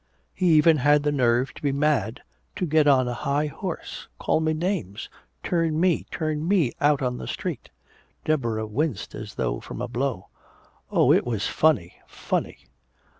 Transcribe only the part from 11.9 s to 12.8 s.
funny!"